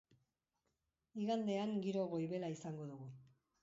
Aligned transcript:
Igandean 1.25 1.77
giro 1.87 2.09
goibela 2.17 2.53
izango 2.59 2.93
dugu. 2.93 3.17